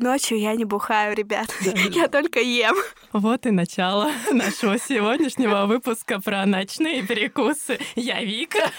ночью 0.00 0.38
я 0.38 0.54
не 0.54 0.64
бухаю, 0.64 1.14
ребят. 1.16 1.54
Я 1.90 2.08
только 2.08 2.40
ем. 2.40 2.76
Вот 3.12 3.46
и 3.46 3.50
начало 3.50 4.10
нашего 4.30 4.78
сегодняшнего 4.78 5.66
выпуска 5.66 6.20
про 6.20 6.44
ночные 6.46 7.02
перекусы. 7.02 7.78
Я 7.96 8.22
Вика. 8.22 8.70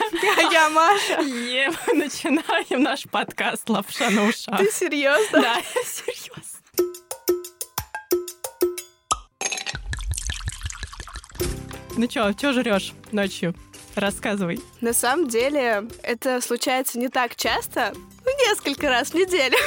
Я 0.51 0.69
Маша. 0.69 1.21
Ем. 1.21 1.73
Начинаем 1.93 2.83
наш 2.83 3.03
подкаст 3.03 3.69
«Лапша 3.69 4.09
на 4.09 4.25
ушах». 4.25 4.57
Ты 4.57 4.71
серьезно? 4.71 5.41
Да, 5.41 5.55
серьезно. 5.83 6.59
Ну 11.97 12.07
чё, 12.07 12.31
чё 12.33 12.53
жрешь 12.53 12.93
ночью? 13.11 13.53
Рассказывай. 13.95 14.59
На 14.79 14.93
самом 14.93 15.27
деле, 15.27 15.87
это 16.03 16.39
случается 16.39 16.97
не 16.97 17.09
так 17.09 17.35
часто, 17.35 17.93
несколько 18.49 18.89
раз 18.89 19.09
в 19.09 19.13
неделю. 19.13 19.57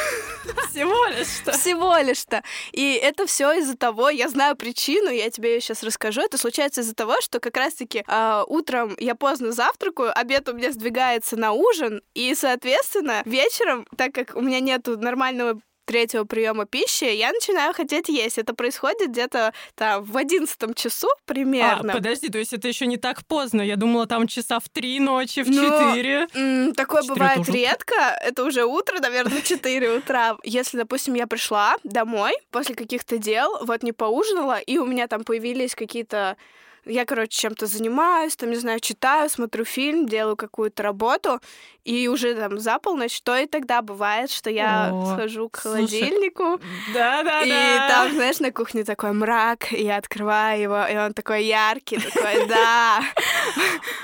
Всего 0.70 1.06
лишь-то. 1.06 1.52
Всего 1.52 1.96
лишь-то. 1.98 2.42
И 2.72 2.94
это 2.94 3.26
все 3.26 3.52
из-за 3.52 3.76
того, 3.76 4.08
я 4.08 4.28
знаю 4.28 4.56
причину, 4.56 5.10
я 5.10 5.30
тебе 5.30 5.54
ее 5.54 5.60
сейчас 5.60 5.82
расскажу. 5.82 6.20
Это 6.20 6.38
случается 6.38 6.80
из-за 6.80 6.94
того, 6.94 7.20
что 7.20 7.38
как 7.38 7.56
раз-таки 7.56 8.04
э, 8.06 8.44
утром 8.48 8.96
я 8.98 9.14
поздно 9.14 9.52
завтракаю, 9.52 10.18
обед 10.18 10.48
у 10.48 10.54
меня 10.54 10.72
сдвигается 10.72 11.36
на 11.36 11.52
ужин, 11.52 12.02
и, 12.14 12.34
соответственно, 12.34 13.22
вечером, 13.24 13.86
так 13.96 14.12
как 14.12 14.34
у 14.34 14.40
меня 14.40 14.60
нету 14.60 14.98
нормального 14.98 15.60
третьего 15.92 16.24
приема 16.24 16.64
пищи, 16.64 17.04
я 17.04 17.32
начинаю 17.32 17.74
хотеть 17.74 18.08
есть. 18.08 18.38
Это 18.38 18.54
происходит 18.54 19.10
где-то 19.10 19.52
там 19.74 20.02
в 20.02 20.16
одиннадцатом 20.16 20.72
часу 20.72 21.08
примерно. 21.26 21.92
А, 21.92 21.96
подожди, 21.96 22.30
то 22.30 22.38
есть 22.38 22.54
это 22.54 22.66
еще 22.66 22.86
не 22.86 22.96
так 22.96 23.26
поздно. 23.26 23.60
Я 23.60 23.76
думала, 23.76 24.06
там 24.06 24.26
часа 24.26 24.58
в 24.58 24.70
три 24.70 25.00
ночи, 25.00 25.42
в 25.42 25.46
четыре. 25.46 26.28
Ну, 26.34 26.72
такое 26.72 27.02
бывает 27.02 27.40
это 27.40 27.52
редко. 27.52 27.94
Это 28.22 28.44
уже 28.44 28.64
утро, 28.64 29.00
наверное, 29.00 29.42
4 29.44 29.90
утра. 29.98 30.38
Если, 30.44 30.78
допустим, 30.78 31.12
я 31.12 31.26
пришла 31.26 31.76
домой 31.84 32.32
после 32.50 32.74
каких-то 32.74 33.18
дел, 33.18 33.58
вот 33.62 33.82
не 33.82 33.92
поужинала, 33.92 34.58
и 34.58 34.78
у 34.78 34.86
меня 34.86 35.08
там 35.08 35.24
появились 35.24 35.74
какие-то 35.74 36.36
я, 36.84 37.04
короче, 37.04 37.38
чем-то 37.38 37.66
занимаюсь, 37.66 38.34
там, 38.34 38.50
не 38.50 38.56
знаю, 38.56 38.80
читаю, 38.80 39.30
смотрю 39.30 39.64
фильм, 39.64 40.06
делаю 40.06 40.36
какую-то 40.36 40.82
работу, 40.82 41.40
и 41.84 42.08
уже 42.08 42.34
там 42.34 42.58
за 42.58 42.78
полночь, 42.78 43.20
то 43.22 43.36
и 43.36 43.46
тогда 43.46 43.82
бывает, 43.82 44.30
что 44.30 44.50
я 44.50 44.90
О, 44.92 45.14
схожу 45.14 45.48
к 45.48 45.56
холодильнику. 45.56 46.60
Да-да-да. 46.94 47.44
И 47.44 47.88
там, 47.88 48.12
знаешь, 48.12 48.38
на 48.38 48.52
кухне 48.52 48.84
такой 48.84 49.12
мрак, 49.12 49.72
и 49.72 49.82
я 49.82 49.96
открываю 49.96 50.62
его, 50.62 50.86
и 50.86 50.96
он 50.96 51.12
такой 51.12 51.44
яркий, 51.44 51.98
такой, 51.98 52.46
да. 52.48 53.02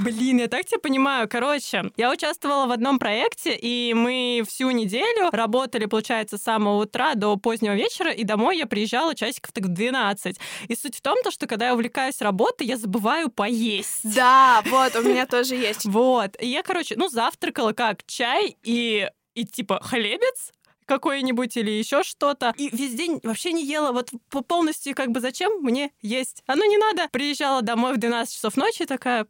Блин, 0.00 0.38
я 0.38 0.48
так 0.48 0.64
тебя 0.64 0.80
понимаю. 0.80 1.28
Короче, 1.28 1.90
я 1.96 2.10
участвовала 2.10 2.66
в 2.66 2.72
одном 2.72 2.98
проекте, 2.98 3.54
и 3.54 3.94
мы 3.94 4.42
всю 4.48 4.70
неделю 4.70 5.30
работали, 5.30 5.86
получается, 5.86 6.38
с 6.38 6.42
самого 6.42 6.82
утра 6.82 7.14
до 7.14 7.36
позднего 7.36 7.74
вечера, 7.74 8.10
и 8.10 8.24
домой 8.24 8.58
я 8.58 8.66
приезжала 8.66 9.14
часиков 9.14 9.52
так 9.52 9.64
в 9.64 9.68
12. 9.68 10.36
И 10.68 10.74
суть 10.74 10.96
в 10.96 11.00
том, 11.00 11.16
то, 11.22 11.30
что 11.30 11.46
когда 11.46 11.66
я 11.68 11.74
увлекаюсь 11.74 12.20
работой, 12.20 12.66
я 12.66 12.76
забываю 12.76 13.28
поесть. 13.28 14.00
Да, 14.02 14.62
вот, 14.66 14.96
у 14.96 15.02
меня 15.02 15.26
тоже 15.26 15.54
есть. 15.54 15.84
Вот. 15.84 16.36
И 16.40 16.46
я, 16.46 16.62
короче, 16.62 16.94
ну, 16.96 17.08
завтракала 17.08 17.67
как 17.72 18.04
чай 18.06 18.56
и, 18.62 19.08
и 19.34 19.44
типа 19.44 19.80
хлебец, 19.82 20.52
какой-нибудь 20.88 21.56
или 21.56 21.70
еще 21.70 22.02
что-то. 22.02 22.54
И 22.56 22.74
весь 22.74 22.94
день 22.94 23.20
вообще 23.22 23.52
не 23.52 23.64
ела. 23.64 23.92
Вот 23.92 24.10
полностью 24.46 24.94
как 24.94 25.10
бы 25.10 25.20
зачем 25.20 25.60
мне 25.60 25.92
есть? 26.00 26.42
Оно 26.46 26.64
не 26.64 26.78
надо. 26.78 27.08
Приезжала 27.12 27.62
домой 27.62 27.94
в 27.94 27.98
12 27.98 28.34
часов 28.34 28.56
ночи 28.56 28.86
такая, 28.86 29.26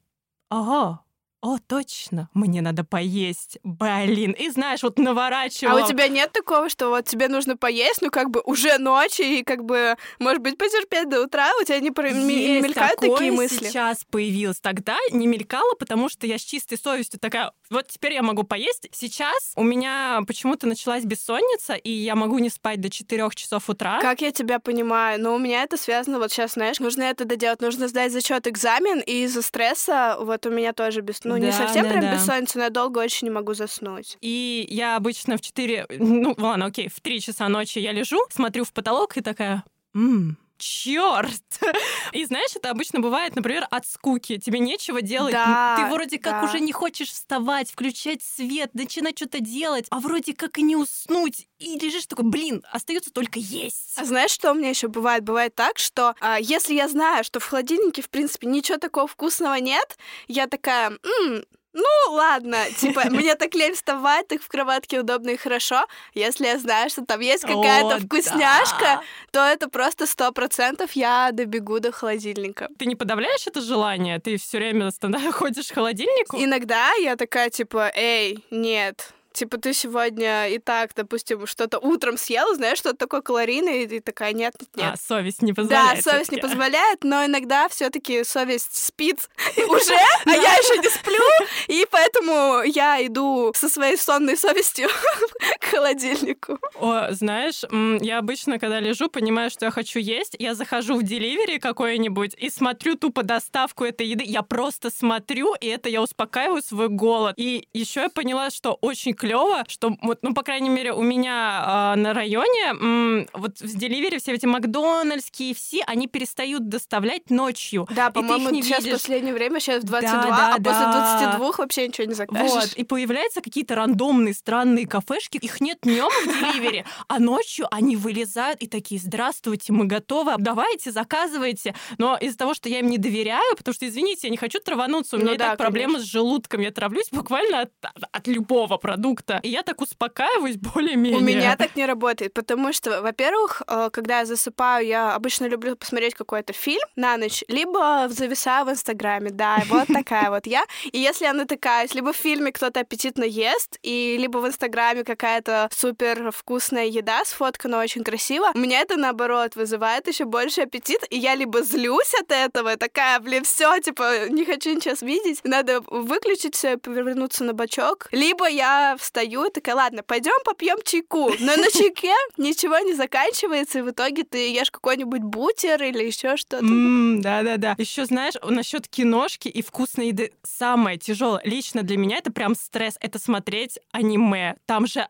ага, 0.49 1.01
о, 1.41 1.59
точно, 1.59 2.29
мне 2.35 2.61
надо 2.63 2.83
поесть. 2.83 3.59
Блин, 3.63 4.33
и 4.33 4.51
знаешь, 4.51 4.83
вот 4.83 4.99
наворачивала. 4.99 5.83
А 5.83 5.85
у 5.85 5.87
тебя 5.87 6.09
нет 6.09 6.33
такого, 6.33 6.69
что 6.69 6.89
вот 6.89 7.05
тебе 7.05 7.29
нужно 7.29 7.57
поесть, 7.57 8.03
ну 8.03 8.11
как 8.11 8.31
бы 8.31 8.41
уже 8.45 8.77
ночь, 8.79 9.21
и 9.21 9.45
как 9.45 9.65
бы, 9.65 9.95
может 10.19 10.43
быть, 10.43 10.59
потерпеть 10.59 11.09
до 11.09 11.23
утра, 11.23 11.49
у 11.61 11.65
тебя 11.65 11.79
не, 11.79 11.93
про... 11.93 12.11
не 12.11 12.61
мелькают 12.61 12.99
такие 12.99 13.31
мысли? 13.31 13.67
сейчас 13.67 14.05
появилось. 14.11 14.59
Тогда 14.59 14.97
не 15.13 15.29
мелькало, 15.29 15.75
потому 15.75 16.09
что 16.09 16.27
я 16.27 16.39
с 16.39 16.43
чистой 16.43 16.77
совестью 16.77 17.21
такая, 17.21 17.53
вот 17.71 17.89
теперь 17.89 18.15
я 18.15 18.23
могу 18.23 18.45
поесть. 18.45 18.89
Сейчас 18.93 19.53
у 19.57 19.63
меня 19.63 20.21
почему-то 20.27 20.67
началась 20.67 21.05
бессонница, 21.05 21.75
и 21.75 21.91
я 21.91 22.15
могу 22.15 22.39
не 22.39 22.51
спать 22.51 22.81
до 22.81 22.91
4 22.91 23.29
часов 23.35 23.69
утра. 23.69 24.01
Как 24.01 24.21
я 24.21 24.33
тебя 24.33 24.59
понимаю, 24.59 25.21
но 25.21 25.35
у 25.35 25.39
меня 25.39 25.63
это 25.63 25.77
связано, 25.77 26.19
вот 26.19 26.31
сейчас, 26.31 26.55
знаешь, 26.55 26.79
нужно 26.79 27.03
это 27.03 27.25
доделать, 27.25 27.61
нужно 27.61 27.89
сдать 27.89 28.13
зачет 28.13 28.47
экзамен, 28.47 29.01
и 29.01 29.25
из-за 29.25 29.43
стресса 29.43 30.17
вот 30.21 30.47
у 30.47 30.51
меня 30.51 30.73
тоже 30.73 31.01
бессонница 31.01 31.29
ну, 31.29 31.39
да, 31.41 31.47
не 31.47 31.53
совсем 31.53 31.85
да, 31.85 31.91
прям 31.91 32.01
да. 32.03 32.15
бессонница, 32.15 32.59
но 32.59 32.65
я 32.65 32.71
долго 32.71 32.99
очень 32.99 33.27
не 33.27 33.31
могу 33.31 33.55
заснуть. 33.55 34.17
И 34.21 34.67
я 34.71 34.97
обычно 34.97 35.37
в 35.37 35.41
4, 35.41 35.87
ну 35.99 36.35
ладно, 36.39 36.67
окей, 36.67 36.89
в 36.89 37.01
3 37.01 37.21
часа 37.21 37.49
ночи 37.49 37.79
я 37.79 37.93
лежу, 37.93 38.19
смотрю 38.31 38.65
в 38.65 38.73
потолок 38.73 39.17
и 39.17 39.21
такая, 39.21 39.65
ммм, 39.95 40.37
черт! 40.59 41.43
И 42.13 42.25
знаешь, 42.25 42.55
это 42.55 42.71
обычно 42.71 43.01
бывает, 43.01 43.37
например, 43.37 43.67
от 43.71 43.87
скуки. 43.87 44.39
Тебе 44.39 44.59
нечего 44.59 45.03
делать. 45.03 45.33
Да, 45.33 45.77
Ты 45.77 45.95
вроде 45.95 46.19
как 46.19 46.41
да. 46.41 46.45
уже 46.45 46.61
не 46.61 46.73
хочешь 46.73 47.11
вставать, 47.11 47.71
включать 47.71 48.23
свет, 48.23 48.75
начинать 48.75 49.17
что-то 49.19 49.41
делать, 49.41 49.87
а 49.91 50.01
вроде 50.01 50.35
как 50.35 50.59
и 50.59 50.63
не 50.63 50.77
уснуть. 50.77 51.49
И 51.59 51.79
лежишь 51.79 52.07
такой, 52.07 52.25
блин, 52.25 52.65
остается 52.71 53.11
только 53.13 53.39
есть. 53.39 53.95
А 53.97 54.05
знаешь, 54.05 54.31
что 54.31 54.53
у 54.53 54.55
меня 54.55 54.69
еще 54.71 54.89
бывает? 54.89 55.25
Бывает 55.25 55.55
так, 55.55 55.79
что 55.79 56.15
а, 56.21 56.39
если 56.39 56.75
я 56.75 56.89
знаю, 56.89 57.25
что 57.25 57.41
в 57.41 57.45
холодильнике, 57.45 58.03
в 58.03 58.11
принципе, 58.11 58.47
ничего 58.47 58.79
такого 58.79 59.07
вкусного 59.07 59.55
нет, 59.61 59.97
я 60.29 60.47
такая, 60.47 60.91
м 61.23 61.45
ну, 61.79 62.13
ладно, 62.15 62.57
типа, 62.77 63.05
мне 63.11 63.35
так 63.37 63.55
лень 63.55 63.75
вставать, 63.75 64.27
так 64.29 64.43
в 64.43 64.49
кроватке 64.49 65.01
удобно 65.01 65.31
и 65.31 65.37
хорошо. 65.37 65.87
Если 66.15 66.47
я 66.47 66.59
знаю, 66.59 66.91
что 66.91 67.05
там 67.05 67.21
есть 67.21 67.45
какая-то 67.45 67.99
вкусняшка, 68.01 69.03
то 69.31 69.41
это 69.41 69.69
просто 69.69 70.07
сто 70.07 70.33
процентов 70.33 70.93
я 70.93 71.31
добегу 71.33 71.79
до 71.79 71.93
холодильника. 71.93 72.69
Ты 72.79 72.87
не 72.87 72.97
подавляешь 72.97 73.47
это 73.47 73.61
желание? 73.61 74.19
Ты 74.19 74.37
все 74.39 74.59
время 74.59 74.91
ходишь 75.33 75.69
к 75.69 75.75
холодильнику? 75.75 76.37
Иногда 76.37 76.93
я 76.95 77.17
такая, 77.17 77.51
типа, 77.51 77.93
эй, 77.95 78.45
нет, 78.51 79.13
Типа 79.39 79.57
ты 79.57 79.73
сегодня 79.73 80.49
и 80.49 80.59
так, 80.59 80.91
допустим, 80.97 81.47
что-то 81.47 81.79
утром 81.79 82.19
съела, 82.19 82.57
знаешь, 82.57 82.79
что-то 82.79 82.97
такое 82.97 83.21
калорийное, 83.21 83.85
и 83.85 83.87
ты 83.87 84.01
такая, 84.01 84.33
нет, 84.33 84.53
нет, 84.59 84.71
нет. 84.75 84.95
А, 84.95 84.97
совесть 84.97 85.43
не 85.43 85.53
позволяет. 85.53 86.03
Да, 86.05 86.11
совесть 86.11 86.33
не 86.33 86.39
позволяет, 86.39 87.05
но 87.05 87.25
иногда 87.25 87.69
все 87.69 87.89
таки 87.91 88.25
совесть 88.25 88.77
спит 88.77 89.29
уже, 89.69 89.95
а 90.25 90.31
я 90.31 90.55
еще 90.55 90.79
не 90.79 90.89
сплю, 90.89 91.23
и 91.69 91.87
поэтому 91.89 92.63
я 92.65 93.07
иду 93.07 93.53
со 93.55 93.69
своей 93.69 93.97
сонной 93.97 94.37
совестью 94.37 94.89
к 95.61 95.67
холодильнику. 95.67 96.59
О, 96.75 97.13
знаешь, 97.13 97.63
я 98.01 98.19
обычно, 98.19 98.59
когда 98.59 98.81
лежу, 98.81 99.09
понимаю, 99.09 99.51
что 99.51 99.67
я 99.67 99.71
хочу 99.71 100.01
есть, 100.01 100.35
я 100.41 100.57
захожу 100.57 100.97
в 100.97 101.05
деливери 101.05 101.59
какой-нибудь 101.59 102.35
и 102.37 102.51
смотрю 102.51 102.97
тупо 102.97 103.23
доставку 103.23 103.85
этой 103.85 104.09
еды, 104.09 104.25
я 104.25 104.43
просто 104.43 104.91
смотрю, 104.91 105.55
и 105.61 105.69
это 105.69 105.89
я 105.89 106.03
успокаиваю 106.03 106.61
свой 106.61 106.89
голод. 106.89 107.35
И 107.37 107.69
еще 107.73 108.01
я 108.01 108.09
поняла, 108.09 108.51
что 108.51 108.73
очень 108.81 109.15
клево, 109.15 109.28
что 109.69 109.97
вот, 110.03 110.19
ну, 110.23 110.35
по 110.35 110.43
крайней 110.43 110.69
мере, 110.69 110.93
у 110.93 111.03
меня 111.03 111.95
э, 111.95 111.99
на 111.99 112.13
районе 112.13 112.71
м, 112.71 113.29
вот 113.33 113.61
в 113.61 113.77
Деливере 113.77 114.19
все 114.19 114.33
эти 114.33 114.47
Макдональдские 114.47 115.55
все, 115.55 115.83
они 115.87 116.07
перестают 116.07 116.69
доставлять 116.69 117.31
ночью. 117.31 117.87
Да, 117.91 118.11
по-моему, 118.11 118.51
сейчас 118.63 118.85
видишь. 118.85 119.01
в 119.01 119.03
последнее 119.03 119.35
время, 119.35 119.61
сейчас 119.61 119.85
22, 119.85 120.23
да, 120.23 120.29
да, 120.29 120.55
а 120.55 120.59
да. 120.59 120.71
после 120.71 120.87
22 120.87 121.53
вообще 121.59 121.89
ничего 121.89 122.07
не 122.07 122.15
закажешь. 122.15 122.51
Вот, 122.51 122.73
и 122.75 122.85
появляются 122.85 123.41
какие-то 123.41 123.75
рандомные 123.75 124.35
странные 124.35 124.87
кафешки, 124.87 125.39
их 125.39 125.61
нет 125.61 125.79
днем 125.83 126.09
в 126.09 126.27
Деливере, 126.27 126.85
а 127.09 127.19
ночью 127.19 127.67
они 127.71 127.97
вылезают 127.97 128.61
и 128.63 128.67
такие, 128.67 129.01
здравствуйте, 129.01 129.73
мы 129.73 129.87
готовы, 129.87 130.35
давайте, 130.39 130.91
заказывайте. 130.91 131.75
Но 131.99 132.17
из-за 132.17 132.39
того, 132.39 132.55
что 132.55 132.69
я 132.69 132.81
им 132.81 132.89
не 132.89 132.99
доверяю, 132.99 133.57
потому 133.57 133.75
что, 133.75 133.87
извините, 133.87 134.29
я 134.29 134.31
не 134.31 134.37
хочу 134.37 134.59
травануться, 134.61 135.17
у 135.17 135.19
меня 135.19 135.31
ну, 135.31 135.35
и 135.35 135.39
да, 135.39 135.51
так 135.51 135.59
проблемы 135.59 136.01
с 136.01 136.03
желудком, 136.03 136.61
я 136.61 136.71
травлюсь 136.71 137.09
буквально 137.11 137.63
от, 137.63 137.73
от 138.13 138.27
любого 138.27 138.77
продукта 138.77 139.18
продукта. 139.19 139.41
И 139.43 139.51
я 139.51 139.63
так 139.63 139.81
успокаиваюсь 139.81 140.57
более-менее. 140.75 141.19
У 141.19 141.23
меня 141.23 141.57
так 141.57 141.77
не 141.77 141.87
работает, 141.87 142.35
потому 142.35 142.73
что, 142.73 143.03
во-первых, 143.03 143.63
э, 143.67 143.91
когда 143.93 144.21
я 144.21 144.27
засыпаю, 144.27 144.87
я 144.87 145.15
обычно 145.15 145.49
люблю 145.49 145.77
посмотреть 145.77 146.15
какой-то 146.15 146.53
фильм 146.53 146.87
на 146.97 147.17
ночь, 147.17 147.45
либо 147.49 148.09
зависаю 148.09 148.67
в 148.67 148.71
Инстаграме, 148.71 149.31
да, 149.31 149.63
вот 149.69 149.89
такая 149.89 150.31
вот 150.31 150.47
я. 150.47 150.65
И 150.93 150.99
если 150.99 151.25
я 151.25 151.33
натыкаюсь, 151.33 151.95
либо 151.95 152.13
в 152.13 152.17
фильме 152.17 152.53
кто-то 152.53 152.81
аппетитно 152.81 153.25
ест, 153.25 153.79
и 153.83 154.17
либо 154.19 154.39
в 154.39 154.47
Инстаграме 154.47 155.05
какая-то 155.05 155.69
супер 155.73 156.31
вкусная 156.33 156.87
еда 156.87 157.25
сфоткана 157.25 157.79
очень 157.81 158.05
красиво, 158.05 158.51
у 158.55 158.59
меня 158.59 158.81
это, 158.81 158.97
наоборот, 158.97 159.57
вызывает 159.57 160.09
еще 160.09 160.25
больше 160.25 160.63
аппетит, 160.63 161.01
и 161.11 161.19
я 161.19 161.35
либо 161.35 161.63
злюсь 161.63 162.15
от 162.21 162.33
этого, 162.33 162.77
такая, 162.77 163.21
блин, 163.21 163.45
все, 163.45 163.79
типа, 163.81 164.29
не 164.29 164.45
хочу 164.45 164.75
ничего 164.75 164.95
видеть, 165.01 165.41
надо 165.45 165.81
выключить 165.87 166.55
все 166.55 166.75
и 166.75 166.77
повернуться 166.77 167.45
на 167.45 167.53
бочок, 167.53 168.09
либо 168.13 168.49
я 168.49 168.97
встаю 168.99 169.51
такая, 169.51 169.75
ладно, 169.75 170.03
пойдем 170.03 170.33
попьем 170.45 170.79
чайку. 170.85 171.31
Но 171.41 171.57
на 171.57 171.71
чайке 171.71 172.13
ничего 172.37 172.79
не 172.79 172.95
заканчивается, 172.95 173.79
и 173.79 173.83
в 173.83 173.91
итоге 173.91 174.25
ты 174.25 174.53
ешь 174.53 174.71
какой-нибудь 174.71 175.23
бутер 175.23 175.83
или 175.83 176.05
еще 176.05 176.37
что-то. 176.37 176.63
Да-да-да. 176.63 177.75
Еще 177.79 178.05
знаешь, 178.05 178.35
насчет 178.43 178.89
киношки 178.89 179.49
и 179.49 179.63
вкусной 179.63 180.09
еды 180.09 180.33
самое 180.43 180.99
тяжелое 180.99 181.41
лично 181.45 181.83
для 181.83 181.97
меня 181.97 182.19
это 182.19 182.33
прям 182.33 182.55
стресс. 182.55 182.97
Это 183.01 183.19
смотреть 183.19 183.79
аниме. 183.93 184.57
Там 184.67 184.87
же 184.87 185.07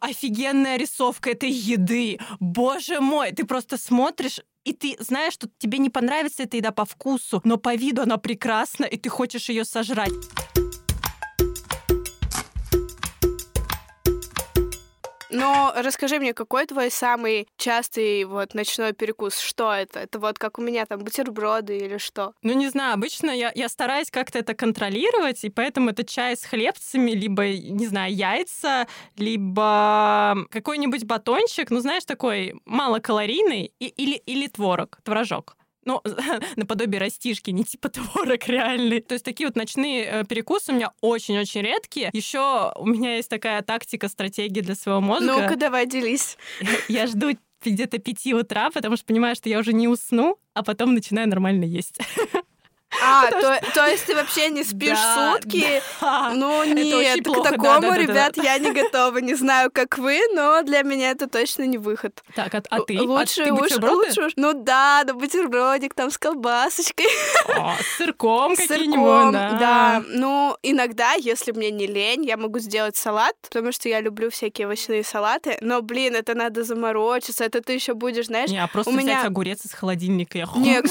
офигенная 0.00 0.76
рисовка 0.76 1.30
этой 1.30 1.50
еды. 1.50 2.18
Боже 2.40 3.00
мой, 3.00 3.32
ты 3.32 3.44
просто 3.44 3.78
смотришь 3.78 4.40
и 4.64 4.72
ты 4.72 4.96
знаешь, 5.00 5.32
что 5.32 5.48
тебе 5.58 5.78
не 5.78 5.90
понравится 5.90 6.44
эта 6.44 6.56
еда 6.56 6.70
по 6.70 6.84
вкусу, 6.84 7.40
но 7.42 7.56
по 7.56 7.74
виду 7.74 8.02
она 8.02 8.16
прекрасна, 8.16 8.84
и 8.84 8.96
ты 8.96 9.08
хочешь 9.08 9.48
ее 9.48 9.64
сожрать. 9.64 10.12
Но 15.32 15.72
расскажи 15.74 16.18
мне, 16.18 16.34
какой 16.34 16.66
твой 16.66 16.90
самый 16.90 17.48
частый 17.56 18.24
вот 18.24 18.54
ночной 18.54 18.92
перекус? 18.92 19.38
Что 19.38 19.72
это? 19.72 20.00
Это 20.00 20.18
вот 20.18 20.38
как 20.38 20.58
у 20.58 20.62
меня 20.62 20.84
там 20.86 21.00
бутерброды 21.00 21.78
или 21.78 21.98
что? 21.98 22.34
Ну, 22.42 22.52
не 22.52 22.68
знаю, 22.68 22.94
обычно 22.94 23.30
я, 23.30 23.50
я 23.54 23.68
стараюсь 23.68 24.10
как-то 24.10 24.38
это 24.38 24.54
контролировать, 24.54 25.42
и 25.44 25.48
поэтому 25.48 25.90
это 25.90 26.04
чай 26.04 26.36
с 26.36 26.44
хлебцами, 26.44 27.12
либо, 27.12 27.48
не 27.48 27.86
знаю, 27.86 28.14
яйца, 28.14 28.86
либо 29.16 30.36
какой-нибудь 30.50 31.04
батончик, 31.04 31.70
ну, 31.70 31.80
знаешь, 31.80 32.04
такой 32.04 32.54
малокалорийный, 32.66 33.72
и, 33.78 33.86
или, 33.86 34.16
или 34.16 34.46
творог, 34.48 34.98
творожок 35.02 35.56
ну, 35.84 36.02
наподобие 36.56 37.00
растишки, 37.00 37.50
не 37.50 37.64
типа 37.64 37.88
творог 37.88 38.46
реальный. 38.48 39.00
То 39.00 39.14
есть 39.14 39.24
такие 39.24 39.46
вот 39.46 39.56
ночные 39.56 40.04
э, 40.04 40.24
перекусы 40.24 40.72
у 40.72 40.74
меня 40.74 40.92
очень-очень 41.00 41.62
редкие. 41.62 42.10
Еще 42.12 42.72
у 42.76 42.86
меня 42.86 43.16
есть 43.16 43.28
такая 43.28 43.62
тактика, 43.62 44.08
стратегия 44.08 44.62
для 44.62 44.74
своего 44.74 45.00
мозга. 45.00 45.26
Ну-ка, 45.26 45.56
давай 45.56 45.86
делись. 45.86 46.36
Я 46.88 47.06
жду 47.06 47.30
где-то 47.64 47.98
5 47.98 48.26
утра, 48.34 48.70
потому 48.70 48.96
что 48.96 49.06
понимаю, 49.06 49.36
что 49.36 49.48
я 49.48 49.60
уже 49.60 49.72
не 49.72 49.86
усну, 49.86 50.36
а 50.52 50.64
потом 50.64 50.94
начинаю 50.94 51.28
нормально 51.28 51.64
есть. 51.64 51.96
А, 53.00 53.30
то, 53.30 53.60
то 53.74 53.86
есть 53.86 54.06
ты 54.06 54.14
вообще 54.14 54.50
не 54.50 54.64
спишь 54.64 54.98
да, 54.98 55.34
сутки? 55.34 55.82
Да. 56.00 56.32
Ну 56.34 56.64
нет, 56.64 57.22
плохо, 57.24 57.40
к 57.40 57.50
такому, 57.50 57.80
да, 57.80 57.90
да, 57.90 57.96
ребят, 57.96 58.36
я 58.36 58.58
не 58.58 58.72
готова. 58.72 59.18
Не 59.18 59.34
знаю, 59.34 59.70
как 59.72 59.98
вы, 59.98 60.20
но 60.34 60.62
для 60.62 60.82
меня 60.82 61.10
это 61.10 61.28
точно 61.28 61.62
не 61.64 61.78
выход. 61.78 62.22
Так, 62.34 62.54
а, 62.54 62.62
а 62.68 62.80
ты? 62.80 63.00
Лучше, 63.00 63.42
а 63.42 63.44
ты 63.44 63.52
уж, 63.52 63.72
лучше. 63.78 64.28
Ну 64.36 64.52
да, 64.52 65.04
да 65.04 65.14
бутербродик 65.14 65.94
там 65.94 66.10
с 66.10 66.18
колбасочкой. 66.18 67.06
О, 67.48 67.74
с 67.80 67.96
сырком 67.96 68.56
какие-нибудь, 68.56 69.32
да. 69.32 69.56
да. 69.58 70.04
Ну, 70.08 70.56
иногда, 70.62 71.14
если 71.14 71.52
мне 71.52 71.70
не 71.70 71.86
лень, 71.86 72.24
я 72.24 72.36
могу 72.36 72.58
сделать 72.58 72.96
салат, 72.96 73.34
потому 73.42 73.72
что 73.72 73.88
я 73.88 74.00
люблю 74.00 74.30
всякие 74.30 74.66
овощные 74.66 75.04
салаты. 75.04 75.56
Но, 75.60 75.82
блин, 75.82 76.14
это 76.14 76.34
надо 76.34 76.64
заморочиться, 76.64 77.44
это 77.44 77.62
ты 77.62 77.72
еще 77.72 77.94
будешь, 77.94 78.26
знаешь... 78.26 78.50
Не, 78.50 78.62
а 78.62 78.68
просто 78.68 78.90
у 78.90 78.94
меня... 78.94 79.14
взять 79.14 79.26
огурец 79.26 79.64
из 79.64 79.72
холодильника. 79.72 80.38
Я... 80.38 80.46
Нет, 80.56 80.86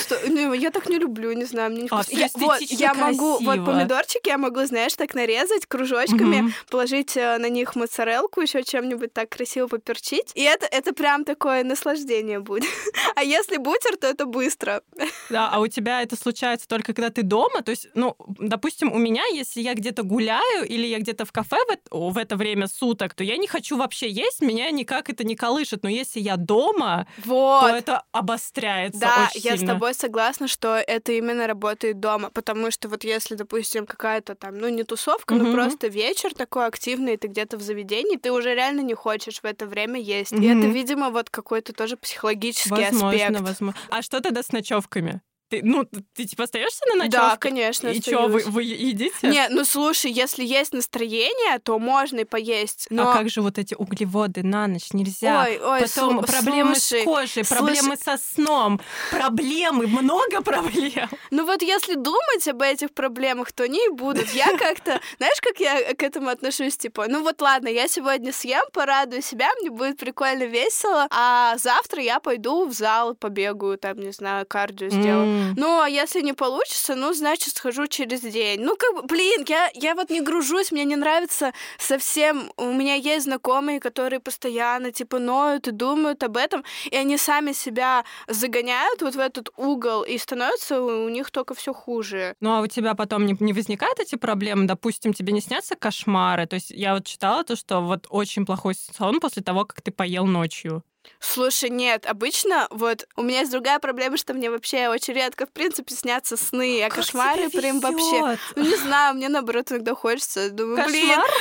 я 0.56 0.72
так 0.72 0.90
не 0.90 0.98
люблю, 0.98 1.32
не 1.34 1.46
знаю, 1.46 1.72
мне 1.72 1.84
не 1.84 1.91
а, 1.92 2.04
я, 2.10 2.30
вот, 2.36 2.62
я 2.62 2.94
могу, 2.94 3.40
вот 3.40 3.66
помидорчики 3.66 4.30
я 4.30 4.38
могу, 4.38 4.64
знаешь, 4.66 4.94
так 4.96 5.14
нарезать 5.14 5.66
кружочками, 5.66 6.42
угу. 6.42 6.52
положить 6.70 7.18
э, 7.18 7.38
на 7.38 7.50
них 7.50 7.76
моцарелку, 7.76 8.42
еще 8.42 8.64
чем-нибудь 8.64 9.14
так 9.14 9.30
красиво 9.30 9.68
поперчить. 9.68 10.32
И 10.36 10.42
это, 10.42 10.66
это 10.66 10.94
прям 10.94 11.26
такое 11.26 11.64
наслаждение 11.64 12.40
будет. 12.40 12.70
а 13.16 13.24
если 13.24 13.58
бутер, 13.58 13.98
то 13.98 14.08
это 14.08 14.26
быстро. 14.26 14.82
да, 15.30 15.50
а 15.52 15.60
у 15.60 15.68
тебя 15.68 16.02
это 16.02 16.16
случается 16.16 16.68
только 16.68 16.94
когда 16.94 17.10
ты 17.10 17.24
дома? 17.24 17.62
То 17.62 17.72
есть, 17.72 17.88
ну, 17.94 18.16
допустим, 18.28 18.92
у 18.92 18.98
меня, 18.98 19.24
если 19.34 19.62
я 19.62 19.74
где-то 19.74 20.04
гуляю 20.04 20.66
или 20.66 20.88
я 20.88 21.00
где-то 21.00 21.26
в 21.26 21.32
кафе 21.32 21.58
в, 21.90 22.12
в 22.12 22.18
это 22.18 22.36
время 22.36 22.68
суток, 22.68 23.14
то 23.14 23.24
я 23.24 23.38
не 23.38 23.48
хочу 23.48 23.78
вообще 23.78 24.10
есть, 24.10 24.42
меня 24.42 24.72
никак 24.72 25.10
это 25.10 25.24
не 25.24 25.36
колышет. 25.36 25.84
Но 25.84 25.90
если 25.90 26.20
я 26.20 26.38
дома, 26.38 27.08
вот. 27.26 27.62
то 27.62 27.68
это 27.68 28.04
обостряется 28.12 29.00
Да, 29.00 29.30
я 29.34 29.58
сильно. 29.58 29.58
с 29.58 29.76
тобой 29.76 29.94
согласна, 29.94 30.48
что 30.48 30.76
это 30.76 31.12
именно 31.12 31.48
работает 31.82 32.00
дома, 32.00 32.30
потому 32.30 32.72
что 32.72 32.90
вот 32.90 33.04
если, 33.04 33.36
допустим, 33.36 33.86
какая-то 33.86 34.36
там, 34.36 34.58
ну, 34.58 34.70
не 34.70 34.84
тусовка, 34.84 35.36
mm-hmm. 35.36 35.44
но 35.44 35.54
просто 35.54 35.88
вечер 35.88 36.34
такой 36.34 36.68
активный, 36.68 37.18
ты 37.18 37.28
где-то 37.28 37.58
в 37.58 37.62
заведении, 37.62 38.18
ты 38.18 38.32
уже 38.32 38.56
реально 38.56 38.82
не 38.82 38.94
хочешь 38.94 39.42
в 39.42 39.46
это 39.46 39.66
время 39.66 40.00
есть. 40.00 40.34
Mm-hmm. 40.34 40.44
И 40.44 40.60
это, 40.60 40.68
видимо, 40.68 41.10
вот 41.10 41.30
какой-то 41.30 41.74
тоже 41.74 41.98
психологический 41.98 42.70
возможно, 42.70 43.10
аспект. 43.10 43.42
Возможно. 43.42 43.80
А 43.90 44.02
что 44.02 44.22
тогда 44.22 44.42
с 44.42 44.52
ночевками? 44.52 45.22
Ты, 45.52 45.60
ну, 45.64 45.86
ты 46.16 46.24
типа 46.24 46.46
остаешься 46.46 46.86
на 46.88 46.96
ночевке? 46.96 47.18
Да, 47.18 47.36
конечно. 47.36 47.90
И 47.90 48.02
что, 48.02 48.28
вы, 48.28 48.42
вы 48.46 48.64
едите? 48.64 49.12
Не, 49.22 49.50
ну 49.50 49.66
слушай, 49.66 50.10
если 50.10 50.46
есть 50.46 50.72
настроение, 50.72 51.60
то 51.60 51.78
можно 51.78 52.20
и 52.20 52.24
поесть. 52.24 52.88
А 52.90 52.94
но... 52.94 53.12
А 53.12 53.14
как 53.18 53.30
же 53.30 53.42
вот 53.42 53.58
эти 53.58 53.74
углеводы 53.74 54.44
на 54.44 54.68
ночь? 54.68 54.94
Нельзя. 54.94 55.44
Ой, 55.44 55.60
ой, 55.60 55.82
Потом 55.82 56.20
сл- 56.20 56.26
проблемы 56.26 56.76
слушай, 56.76 57.02
с 57.02 57.04
кожей, 57.04 57.44
проблемы 57.44 57.98
слушай... 57.98 58.18
со 58.18 58.18
сном, 58.18 58.80
проблемы, 59.10 59.88
много 59.88 60.42
проблем. 60.42 61.10
Ну 61.32 61.46
вот 61.46 61.62
если 61.62 61.96
думать 61.96 62.48
об 62.48 62.62
этих 62.62 62.94
проблемах, 62.94 63.52
то 63.52 63.64
они 63.64 63.86
и 63.88 63.90
будут. 63.90 64.30
Я 64.30 64.46
как-то, 64.58 65.02
знаешь, 65.18 65.42
как 65.42 65.60
я 65.60 65.94
к 65.96 66.02
этому 66.02 66.30
отношусь? 66.30 66.78
Типа, 66.78 67.08
ну 67.10 67.24
вот 67.24 67.42
ладно, 67.42 67.68
я 67.68 67.90
сегодня 67.90 68.32
съем, 68.32 68.64
порадую 68.72 69.22
себя, 69.22 69.50
мне 69.60 69.70
будет 69.70 69.98
прикольно, 69.98 70.44
весело, 70.44 71.08
а 71.12 71.58
завтра 71.58 72.02
я 72.02 72.22
пойду 72.22 72.66
в 72.68 72.72
зал, 72.72 73.16
побегаю, 73.16 73.78
там, 73.78 74.00
не 74.00 74.14
знаю, 74.14 74.46
кардио 74.48 74.88
сделаю. 74.88 75.41
Ну, 75.56 75.82
а 75.82 75.90
если 75.90 76.22
не 76.22 76.34
получится, 76.34 76.96
ну, 76.96 77.14
значит, 77.14 77.56
схожу 77.56 77.88
через 77.88 78.22
день. 78.22 78.62
Ну, 78.62 78.76
как 78.78 78.96
бы, 78.96 79.02
блин, 79.04 79.46
я, 79.48 79.70
я 79.74 79.96
вот 79.96 80.10
не 80.10 80.22
гружусь, 80.22 80.72
мне 80.72 80.86
не 80.86 80.96
нравится 80.96 81.54
совсем. 81.78 82.52
У 82.58 82.72
меня 82.72 82.96
есть 82.96 83.26
знакомые, 83.26 83.80
которые 83.80 84.20
постоянно, 84.20 84.92
типа, 84.92 85.20
ноют 85.20 85.68
и 85.68 85.72
думают 85.72 86.24
об 86.24 86.38
этом, 86.38 86.64
и 86.90 86.96
они 86.96 87.18
сами 87.18 87.54
себя 87.54 88.04
загоняют 88.28 89.02
вот 89.02 89.16
в 89.16 89.20
этот 89.20 89.50
угол, 89.58 90.04
и 90.04 90.18
становится 90.18 90.82
у 90.82 91.10
них 91.10 91.32
только 91.32 91.54
все 91.54 91.74
хуже. 91.74 92.36
Ну, 92.40 92.52
а 92.52 92.62
у 92.62 92.68
тебя 92.68 92.96
потом 92.96 93.26
не, 93.26 93.36
не 93.40 93.54
возникают 93.54 94.00
эти 94.00 94.16
проблемы? 94.16 94.68
Допустим, 94.68 95.14
тебе 95.14 95.34
не 95.34 95.42
снятся 95.42 95.76
кошмары? 95.76 96.46
То 96.48 96.56
есть 96.56 96.72
я 96.72 96.94
вот 96.94 97.06
читала 97.06 97.44
то, 97.44 97.56
что 97.56 97.82
вот 97.82 98.08
очень 98.10 98.46
плохой 98.46 98.76
сон 98.76 99.20
после 99.20 99.44
того, 99.44 99.66
как 99.66 99.82
ты 99.82 99.92
поел 99.92 100.26
ночью. 100.26 100.84
Слушай, 101.20 101.70
нет, 101.70 102.06
обычно 102.06 102.68
вот 102.70 103.08
у 103.16 103.24
меня 103.24 103.40
есть 103.40 103.52
другая 103.52 103.80
проблема, 103.80 104.18
что 104.18 104.34
мне 104.34 104.50
вообще 104.50 104.90
очень 104.90 105.14
редко, 105.14 105.46
в 105.46 105.52
принципе, 105.52 105.94
снятся 105.94 106.38
сны, 106.38 106.82
а 106.84 106.90
как 106.90 106.98
кошмары 106.98 107.50
прям 107.50 107.80
вообще. 107.80 108.38
Ну, 108.56 108.64
не 108.64 108.76
знаю, 108.76 109.16
мне 109.16 109.30
наоборот 109.30 109.72
иногда 109.72 109.96
хочется. 109.96 110.50
Думаю, 110.50 110.78
Кошмар? 110.78 110.92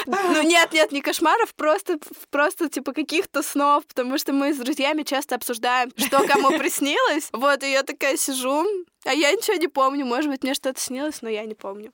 блин. 0.07 0.33
Ну 0.35 0.43
нет, 0.43 0.73
нет, 0.73 0.93
не 0.93 1.01
кошмаров, 1.01 1.55
просто, 1.55 1.99
просто 2.31 2.69
типа 2.69 2.93
каких-то 2.93 3.43
снов, 3.43 3.87
потому 3.87 4.19
что 4.19 4.33
мы 4.33 4.53
с 4.55 4.59
друзьями 4.59 5.03
часто 5.03 5.37
обсуждаем, 5.37 5.91
что 5.97 6.27
кому 6.27 6.51
приснилось. 6.59 7.29
Вот, 7.33 7.63
и 7.63 7.71
я 7.71 7.83
такая 7.83 8.17
сижу, 8.17 8.67
а 9.05 9.13
я 9.13 9.33
ничего 9.33 9.57
не 9.57 9.69
помню. 9.69 10.05
Может 10.07 10.31
быть, 10.31 10.43
мне 10.43 10.55
что-то 10.55 10.81
снилось, 10.81 11.23
но 11.23 11.29
я 11.29 11.45
не 11.45 11.55
помню. 11.55 11.93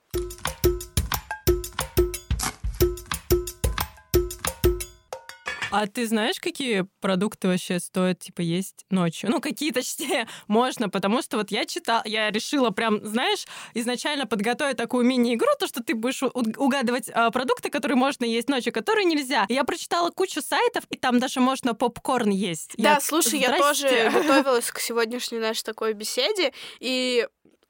А 5.78 5.86
ты 5.86 6.06
знаешь, 6.06 6.40
какие 6.40 6.86
продукты 7.02 7.48
вообще 7.48 7.80
стоит, 7.80 8.20
типа, 8.20 8.40
есть 8.40 8.86
ночью? 8.88 9.30
Ну, 9.30 9.42
какие, 9.42 9.70
точнее, 9.72 10.26
можно, 10.48 10.88
потому 10.88 11.20
что 11.20 11.36
вот 11.36 11.50
я 11.50 11.66
читала, 11.66 12.00
я 12.06 12.30
решила 12.30 12.70
прям, 12.70 13.04
знаешь, 13.04 13.44
изначально 13.74 14.26
подготовить 14.26 14.78
такую 14.78 15.04
мини-игру, 15.04 15.48
то, 15.58 15.66
что 15.66 15.82
ты 15.82 15.94
будешь 15.94 16.22
угадывать 16.22 17.10
а, 17.12 17.30
продукты, 17.30 17.68
которые 17.68 17.96
можно 17.96 18.24
есть 18.24 18.48
ночью, 18.48 18.72
которые 18.72 19.04
нельзя. 19.04 19.44
И 19.50 19.52
я 19.52 19.64
прочитала 19.64 20.08
кучу 20.08 20.40
сайтов, 20.40 20.84
и 20.88 20.96
там 20.96 21.18
даже 21.18 21.40
можно 21.40 21.74
попкорн 21.74 22.30
есть. 22.30 22.72
Да, 22.78 22.94
я... 22.94 23.00
слушай, 23.02 23.38
Здрасте. 23.38 23.86
я 23.86 24.10
тоже 24.10 24.10
готовилась 24.26 24.70
к 24.70 24.78
сегодняшней 24.78 25.40
нашей 25.40 25.62
такой 25.62 25.92
беседе, 25.92 26.54
и 26.80 27.28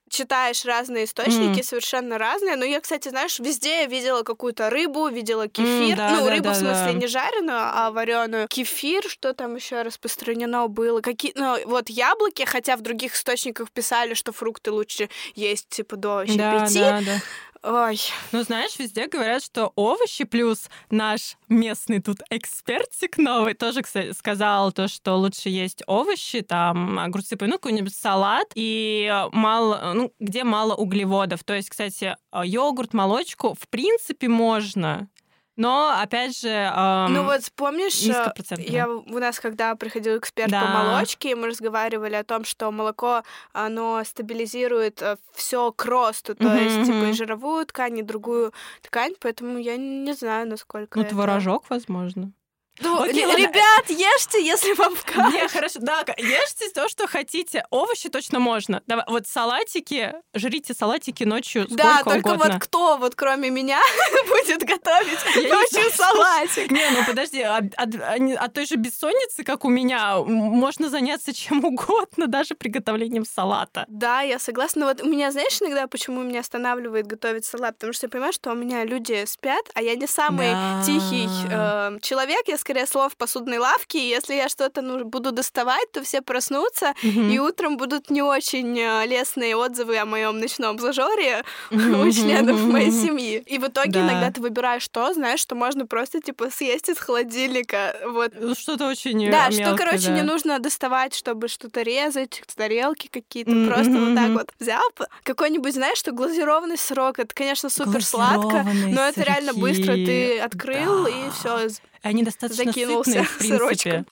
читаешь 0.08 0.64
разные 0.64 1.04
источники, 1.04 1.60
mm. 1.60 1.62
совершенно 1.62 2.18
разные. 2.18 2.56
Но 2.56 2.64
я, 2.64 2.80
кстати, 2.80 3.08
знаешь, 3.08 3.38
везде 3.38 3.80
я 3.82 3.86
видела 3.86 4.22
какую-то 4.22 4.70
рыбу, 4.70 5.08
видела 5.08 5.48
кефир. 5.48 5.94
Mm, 5.94 5.96
да, 5.96 6.10
ну, 6.10 6.24
да, 6.24 6.30
рыбу, 6.30 6.44
да, 6.44 6.52
в 6.52 6.56
смысле, 6.56 6.84
да. 6.86 6.92
не 6.92 7.06
жареную, 7.06 7.58
а 7.60 7.90
вареную. 7.90 8.48
Кефир, 8.48 9.04
что 9.08 9.34
там 9.34 9.56
еще 9.56 9.82
распространено 9.82 10.68
было. 10.68 11.00
Какие, 11.00 11.32
ну, 11.34 11.56
вот 11.66 11.88
яблоки, 11.88 12.44
хотя 12.44 12.76
в 12.76 12.82
других 12.82 13.14
источниках 13.14 13.70
писали, 13.70 14.14
что 14.14 14.32
фрукты 14.32 14.70
лучше 14.70 15.08
есть, 15.34 15.68
типа, 15.68 15.96
до 15.96 16.22
еще 16.22 16.36
да. 16.36 16.68
Да, 16.68 17.00
да. 17.00 17.20
Ой. 17.62 17.98
Ну, 18.32 18.42
знаешь, 18.42 18.78
везде 18.78 19.06
говорят, 19.06 19.42
что 19.42 19.72
овощи 19.76 20.24
плюс 20.24 20.68
наш 20.90 21.36
местный 21.48 22.00
тут 22.00 22.18
экспертик 22.30 23.18
новый 23.18 23.54
тоже, 23.54 23.82
кстати, 23.82 24.12
сказал 24.12 24.72
то, 24.72 24.88
что 24.88 25.16
лучше 25.16 25.48
есть 25.48 25.82
овощи, 25.86 26.42
там, 26.42 26.98
огурцы, 26.98 27.36
ну, 27.40 27.52
какой-нибудь 27.52 27.94
салат, 27.94 28.48
и 28.54 29.12
мало, 29.32 29.92
ну, 29.94 30.12
где 30.20 30.44
мало 30.44 30.74
углеводов. 30.74 31.44
То 31.44 31.54
есть, 31.54 31.70
кстати, 31.70 32.16
йогурт, 32.32 32.94
молочку, 32.94 33.54
в 33.58 33.68
принципе, 33.68 34.28
можно 34.28 35.08
Но, 35.56 35.98
опять 35.98 36.38
же... 36.38 36.48
Эм, 36.48 37.14
ну 37.14 37.22
вот 37.24 37.40
помнишь, 37.56 38.02
э, 38.06 38.32
я, 38.58 38.88
у 38.88 39.18
нас 39.18 39.40
когда 39.40 39.74
приходил 39.74 40.18
эксперт 40.18 40.50
да. 40.50 40.60
по 40.60 40.68
молочке, 40.68 41.34
мы 41.34 41.48
разговаривали 41.48 42.14
о 42.14 42.24
том, 42.24 42.44
что 42.44 42.70
молоко, 42.70 43.22
оно 43.52 44.02
стабилизирует 44.04 45.00
э, 45.00 45.16
все 45.34 45.72
к 45.72 45.84
росту, 45.86 46.34
то 46.34 46.44
mm-hmm. 46.44 46.64
есть 46.64 46.86
типа 46.86 47.04
и 47.06 47.12
жировую 47.12 47.64
ткань, 47.66 47.98
и 47.98 48.02
другую 48.02 48.52
ткань, 48.82 49.14
поэтому 49.20 49.58
я 49.58 49.76
не 49.76 50.12
знаю, 50.12 50.46
насколько 50.46 50.98
Ну, 50.98 51.04
это... 51.04 51.14
творожок, 51.14 51.64
возможно. 51.70 52.32
Ну, 52.80 53.02
Окей, 53.02 53.24
ребят, 53.24 53.88
ешьте, 53.88 54.44
если 54.44 54.74
вам 54.74 54.94
в 54.94 55.04
кайф. 55.04 55.32
Не, 55.32 55.48
хорошо, 55.48 55.78
да, 55.80 56.04
ешьте 56.16 56.68
то, 56.74 56.88
что 56.88 57.06
хотите. 57.06 57.64
Овощи 57.70 58.08
точно 58.08 58.38
можно. 58.38 58.82
Давай, 58.86 59.04
вот 59.08 59.26
салатики, 59.26 60.14
жрите 60.34 60.74
салатики 60.74 61.24
ночью 61.24 61.64
сколько 61.64 61.82
Да, 61.82 62.02
только 62.02 62.28
угодно. 62.28 62.52
вот 62.54 62.62
кто, 62.62 62.96
вот 62.98 63.14
кроме 63.14 63.50
меня, 63.50 63.80
будет 64.28 64.60
готовить 64.60 65.18
Я 65.36 65.54
ночью 65.54 65.90
салатик? 65.92 66.70
Не, 66.70 66.90
ну 66.90 67.04
подожди, 67.06 67.42
от, 67.42 67.74
от, 67.76 67.94
от 67.94 68.52
той 68.52 68.66
же 68.66 68.76
бессонницы, 68.76 69.44
как 69.44 69.64
у 69.64 69.68
меня, 69.68 70.18
можно 70.18 70.90
заняться 70.90 71.32
чем 71.32 71.64
угодно, 71.64 72.26
даже 72.26 72.54
приготовлением 72.54 73.24
салата. 73.24 73.84
Да, 73.88 74.20
я 74.20 74.38
согласна. 74.38 74.86
Вот 74.86 75.02
у 75.02 75.06
меня, 75.06 75.30
знаешь, 75.32 75.60
иногда 75.60 75.86
почему 75.86 76.22
меня 76.22 76.40
останавливает 76.40 77.06
готовить 77.06 77.44
салат? 77.44 77.74
Потому 77.74 77.92
что 77.92 78.06
я 78.06 78.10
понимаю, 78.10 78.32
что 78.32 78.50
у 78.50 78.54
меня 78.54 78.84
люди 78.84 79.24
спят, 79.26 79.64
а 79.74 79.82
я 79.82 79.94
не 79.94 80.06
самый 80.06 80.50
да. 80.50 80.82
тихий 80.84 81.28
э, 81.50 81.98
человек, 82.02 82.46
я 82.46 82.56
скорее 82.66 82.86
слов 82.86 83.12
в 83.12 83.16
посудной 83.16 83.58
лавке, 83.58 83.98
и 84.00 84.08
если 84.08 84.34
я 84.34 84.48
что-то 84.48 84.82
ну, 84.82 85.04
буду 85.04 85.30
доставать, 85.30 85.92
то 85.92 86.02
все 86.02 86.20
проснутся, 86.20 86.94
mm-hmm. 87.00 87.32
и 87.32 87.38
утром 87.38 87.76
будут 87.76 88.10
не 88.10 88.22
очень 88.22 88.76
э, 88.76 89.06
лестные 89.06 89.54
отзывы 89.54 89.96
о 89.98 90.04
моем 90.04 90.40
ночном 90.40 90.80
зажоре 90.80 91.44
mm-hmm. 91.70 92.08
у 92.08 92.10
членов 92.10 92.56
mm-hmm. 92.56 92.72
моей 92.72 92.90
семьи. 92.90 93.44
И 93.46 93.58
в 93.58 93.68
итоге 93.68 93.92
да. 93.92 94.00
иногда 94.00 94.32
ты 94.32 94.40
выбираешь 94.40 94.88
то, 94.88 95.14
знаешь, 95.14 95.38
что 95.38 95.54
можно 95.54 95.86
просто 95.86 96.20
типа 96.20 96.50
съесть 96.50 96.88
из 96.88 96.98
холодильника. 96.98 97.96
Вот. 98.04 98.32
Ну, 98.34 98.56
что-то 98.56 98.88
очень 98.88 99.30
Да, 99.30 99.48
мелкое, 99.48 99.66
что, 99.66 99.76
короче, 99.76 100.08
да. 100.08 100.16
не 100.16 100.22
нужно 100.22 100.58
доставать, 100.58 101.14
чтобы 101.14 101.46
что-то 101.46 101.82
резать, 101.82 102.42
тарелки 102.56 103.06
какие-то. 103.06 103.52
Mm-hmm. 103.52 103.68
Просто 103.68 103.92
вот 103.92 104.14
так 104.16 104.30
вот 104.30 104.50
взял. 104.58 104.82
Какой-нибудь, 105.22 105.72
знаешь, 105.72 105.98
что 105.98 106.10
глазированный 106.10 106.78
сырок, 106.78 107.20
это, 107.20 107.32
конечно, 107.32 107.70
супер 107.70 108.04
сладко, 108.04 108.66
но 108.88 109.02
это 109.02 109.22
реально 109.22 109.54
быстро 109.54 109.92
ты 109.92 110.40
открыл, 110.40 111.04
да. 111.04 111.10
и 111.10 111.30
все 111.30 111.68
они 112.06 112.22
достаточно 112.22 112.64
Закинулся 112.64 113.24
сытные, 113.24 113.24
в 113.24 113.38
принципе. 113.38 114.04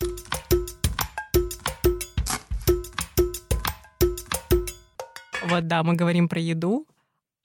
Вот 5.46 5.66
да, 5.66 5.82
мы 5.82 5.94
говорим 5.94 6.28
про 6.28 6.40
еду. 6.40 6.86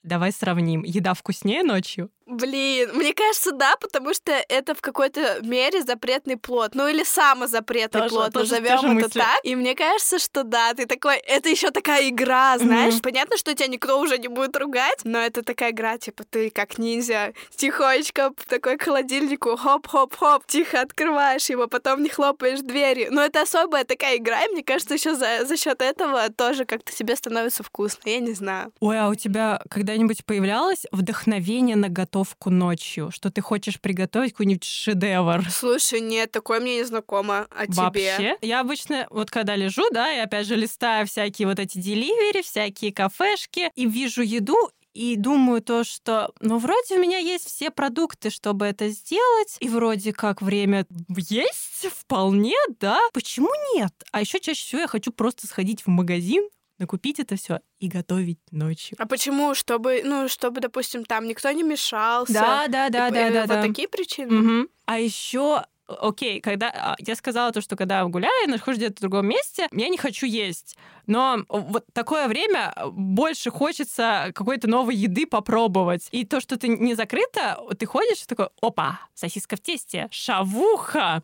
Давай 0.02 0.32
сравним. 0.32 0.82
Еда 0.82 1.14
вкуснее 1.14 1.62
ночью 1.62 2.10
Блин, 2.30 2.90
мне 2.94 3.12
кажется, 3.12 3.50
да, 3.50 3.74
потому 3.80 4.14
что 4.14 4.30
это 4.48 4.76
в 4.76 4.80
какой-то 4.80 5.40
мере 5.42 5.82
запретный 5.82 6.36
плод. 6.36 6.76
Ну 6.76 6.86
или 6.86 7.02
самозапретный 7.02 8.02
тоже, 8.02 8.14
плод, 8.14 8.34
назовем 8.34 8.78
это 8.78 9.06
мысли. 9.06 9.18
так. 9.18 9.40
И 9.42 9.56
мне 9.56 9.74
кажется, 9.74 10.20
что 10.20 10.44
да, 10.44 10.72
ты 10.74 10.86
такой, 10.86 11.16
это 11.16 11.48
еще 11.48 11.72
такая 11.72 12.08
игра, 12.08 12.56
знаешь. 12.58 12.94
Mm-hmm. 12.94 13.02
Понятно, 13.02 13.36
что 13.36 13.52
тебя 13.52 13.66
никто 13.66 13.98
уже 13.98 14.16
не 14.18 14.28
будет 14.28 14.56
ругать, 14.56 15.00
но 15.02 15.18
это 15.18 15.42
такая 15.42 15.72
игра, 15.72 15.98
типа 15.98 16.22
ты 16.22 16.50
как 16.50 16.78
ниндзя, 16.78 17.34
тихонечко 17.56 18.32
такой 18.48 18.76
к 18.76 18.82
холодильнику, 18.82 19.56
хоп-хоп-хоп, 19.56 20.46
тихо 20.46 20.82
открываешь 20.82 21.50
его, 21.50 21.66
потом 21.66 22.04
не 22.04 22.10
хлопаешь 22.10 22.60
двери. 22.60 23.08
Но 23.10 23.22
это 23.22 23.42
особая 23.42 23.84
такая 23.84 24.18
игра, 24.18 24.44
и 24.44 24.52
мне 24.52 24.62
кажется, 24.62 24.94
еще 24.94 25.16
за, 25.16 25.44
за 25.44 25.56
счет 25.56 25.82
этого 25.82 26.28
тоже 26.30 26.64
как-то 26.64 26.92
тебе 26.92 27.16
становится 27.16 27.64
вкусно, 27.64 28.08
я 28.08 28.20
не 28.20 28.34
знаю. 28.34 28.72
Ой, 28.78 29.00
а 29.00 29.08
у 29.08 29.16
тебя 29.16 29.60
когда-нибудь 29.68 30.24
появлялось 30.24 30.86
вдохновение 30.92 31.74
на 31.74 31.88
готовку? 31.88 32.19
Готовку 32.20 32.50
ночью, 32.50 33.10
что 33.10 33.30
ты 33.30 33.40
хочешь 33.40 33.80
приготовить 33.80 34.32
какой-нибудь 34.32 34.64
шедевр. 34.64 35.48
Слушай, 35.50 36.00
нет, 36.00 36.30
такое 36.30 36.60
мне 36.60 36.76
не 36.76 36.84
знакомо. 36.84 37.46
А 37.50 37.64
Вообще? 37.68 38.16
тебе? 38.16 38.36
Я 38.42 38.60
обычно, 38.60 39.06
вот 39.10 39.30
когда 39.30 39.56
лежу, 39.56 39.88
да, 39.90 40.12
и 40.12 40.18
опять 40.18 40.46
же 40.46 40.56
листаю 40.56 41.06
всякие 41.06 41.48
вот 41.48 41.58
эти 41.58 41.78
деливери, 41.78 42.42
всякие 42.42 42.92
кафешки, 42.92 43.70
и 43.74 43.86
вижу 43.86 44.22
еду, 44.22 44.70
и 44.92 45.16
думаю 45.16 45.62
то, 45.62 45.84
что, 45.84 46.32
ну, 46.40 46.58
вроде 46.58 46.96
у 46.96 47.00
меня 47.00 47.18
есть 47.18 47.46
все 47.46 47.70
продукты, 47.70 48.28
чтобы 48.28 48.66
это 48.66 48.88
сделать, 48.88 49.56
и 49.60 49.68
вроде 49.68 50.12
как 50.12 50.42
время 50.42 50.86
есть 51.16 51.86
вполне, 51.90 52.56
да, 52.80 53.00
почему 53.12 53.50
нет? 53.74 53.92
А 54.12 54.20
еще 54.20 54.40
чаще 54.40 54.64
всего 54.64 54.82
я 54.82 54.88
хочу 54.88 55.12
просто 55.12 55.46
сходить 55.46 55.82
в 55.82 55.86
магазин, 55.88 56.48
накупить 56.80 57.20
это 57.20 57.36
все 57.36 57.60
и 57.78 57.86
готовить 57.86 58.40
ночью. 58.50 58.96
А 58.98 59.06
почему? 59.06 59.54
Чтобы, 59.54 60.02
ну, 60.04 60.28
чтобы, 60.28 60.60
допустим, 60.60 61.04
там 61.04 61.28
никто 61.28 61.50
не 61.52 61.62
мешался. 61.62 62.32
Да, 62.32 62.66
да, 62.68 62.88
да, 62.88 63.08
и, 63.08 63.12
да, 63.12 63.28
э, 63.28 63.32
да. 63.32 63.40
Вот 63.42 63.48
да. 63.48 63.62
такие 63.62 63.86
причины. 63.86 64.62
Угу. 64.62 64.68
А 64.86 64.98
еще 64.98 65.62
окей, 65.98 66.40
когда 66.40 66.70
а, 66.70 66.96
я 66.98 67.14
сказала 67.14 67.52
то, 67.52 67.60
что 67.60 67.76
когда 67.76 68.04
гуляю, 68.04 68.48
нахожусь 68.48 68.78
где-то 68.78 68.96
в 68.96 69.00
другом 69.00 69.26
месте, 69.26 69.68
я 69.72 69.88
не 69.88 69.98
хочу 69.98 70.26
есть. 70.26 70.76
Но 71.06 71.44
вот 71.48 71.84
такое 71.92 72.28
время 72.28 72.72
больше 72.92 73.50
хочется 73.50 74.30
какой-то 74.34 74.68
новой 74.68 74.94
еды 74.94 75.26
попробовать. 75.26 76.08
И 76.12 76.24
то, 76.24 76.40
что 76.40 76.56
ты 76.56 76.68
не 76.68 76.94
закрыто, 76.94 77.60
ты 77.78 77.86
ходишь 77.86 78.22
и 78.22 78.26
такой, 78.26 78.48
опа, 78.62 79.00
сосиска 79.14 79.56
в 79.56 79.60
тесте, 79.60 80.08
шавуха, 80.10 81.22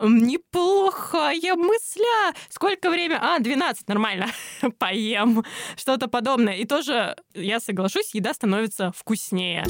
Неплохая 0.00 1.54
мысля. 1.54 2.34
Сколько 2.48 2.90
время? 2.90 3.18
А, 3.22 3.38
12, 3.38 3.88
нормально. 3.88 4.26
Поем. 4.78 5.44
Что-то 5.76 6.08
подобное. 6.08 6.54
И 6.54 6.64
тоже, 6.64 7.16
я 7.32 7.60
соглашусь, 7.60 8.14
еда 8.14 8.34
становится 8.34 8.92
вкуснее. 8.92 9.64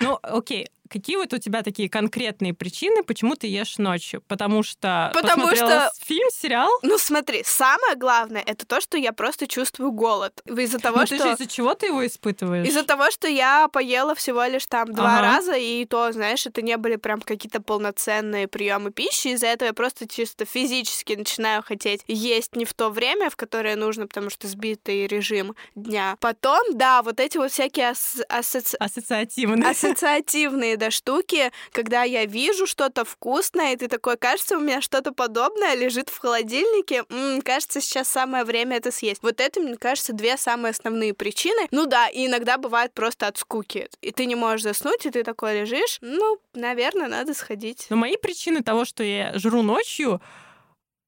Ну, 0.00 0.18
окей, 0.22 0.68
какие 0.92 1.16
вот 1.16 1.32
у 1.32 1.38
тебя 1.38 1.62
такие 1.62 1.88
конкретные 1.88 2.52
причины, 2.54 3.02
почему 3.02 3.34
ты 3.34 3.46
ешь 3.46 3.78
ночью? 3.78 4.22
Потому 4.28 4.62
что 4.62 5.10
Потому 5.14 5.54
что 5.56 5.90
фильм, 6.04 6.28
сериал? 6.30 6.70
Ну 6.82 6.98
смотри, 6.98 7.42
самое 7.44 7.96
главное 7.96 8.42
это 8.44 8.66
то, 8.66 8.80
что 8.80 8.98
я 8.98 9.12
просто 9.12 9.46
чувствую 9.46 9.92
голод 9.92 10.40
из-за 10.44 10.78
того, 10.78 10.98
ну, 10.98 11.06
что 11.06 11.16
ты 11.16 11.22
же 11.22 11.32
из-за 11.32 11.46
чего 11.46 11.74
ты 11.74 11.86
его 11.86 12.06
испытываешь? 12.06 12.68
Из-за 12.68 12.84
того, 12.84 13.10
что 13.10 13.28
я 13.28 13.68
поела 13.68 14.14
всего 14.14 14.44
лишь 14.44 14.66
там 14.66 14.92
два 14.92 15.18
ага. 15.18 15.22
раза 15.22 15.54
и 15.54 15.84
то, 15.86 16.12
знаешь, 16.12 16.46
это 16.46 16.62
не 16.62 16.76
были 16.76 16.96
прям 16.96 17.20
какие-то 17.20 17.62
полноценные 17.62 18.46
приемы 18.48 18.90
пищи, 18.90 19.28
из-за 19.28 19.46
этого 19.46 19.68
я 19.68 19.72
просто 19.72 20.06
чисто 20.06 20.44
физически 20.44 21.14
начинаю 21.14 21.62
хотеть 21.62 22.02
есть 22.06 22.54
не 22.56 22.64
в 22.64 22.74
то 22.74 22.90
время, 22.90 23.30
в 23.30 23.36
которое 23.36 23.76
нужно, 23.76 24.06
потому 24.06 24.30
что 24.30 24.46
сбитый 24.46 25.06
режим 25.06 25.54
дня. 25.74 26.16
Потом, 26.20 26.60
да, 26.76 27.02
вот 27.02 27.20
эти 27.20 27.38
вот 27.38 27.50
всякие 27.50 27.90
ас- 27.90 28.22
асоци... 28.28 28.76
ассоциативные 28.78 29.70
ассоциативные 29.70 30.76
до 30.82 30.90
штуки, 30.90 31.52
когда 31.70 32.02
я 32.02 32.24
вижу 32.24 32.66
что-то 32.66 33.04
вкусное, 33.04 33.74
и 33.74 33.76
ты 33.76 33.86
такой, 33.86 34.16
кажется, 34.16 34.56
у 34.56 34.60
меня 34.60 34.80
что-то 34.80 35.12
подобное 35.12 35.74
лежит 35.74 36.08
в 36.08 36.18
холодильнике, 36.18 37.04
М-м, 37.08 37.40
кажется, 37.42 37.80
сейчас 37.80 38.08
самое 38.08 38.44
время 38.44 38.78
это 38.78 38.90
съесть. 38.90 39.22
Вот 39.22 39.40
это, 39.40 39.60
мне 39.60 39.76
кажется, 39.76 40.12
две 40.12 40.36
самые 40.36 40.70
основные 40.70 41.14
причины. 41.14 41.68
Ну 41.70 41.86
да, 41.86 42.08
и 42.08 42.26
иногда 42.26 42.58
бывает 42.58 42.92
просто 42.94 43.28
от 43.28 43.38
скуки. 43.38 43.88
И 44.00 44.10
ты 44.10 44.26
не 44.26 44.34
можешь 44.34 44.62
заснуть, 44.62 45.06
и 45.06 45.10
ты 45.10 45.22
такой 45.22 45.60
лежишь, 45.60 45.98
ну, 46.00 46.38
наверное, 46.54 47.06
надо 47.06 47.32
сходить. 47.32 47.86
Но 47.88 47.96
мои 47.96 48.16
причины 48.16 48.62
того, 48.62 48.84
что 48.84 49.04
я 49.04 49.38
жру 49.38 49.62
ночью, 49.62 50.20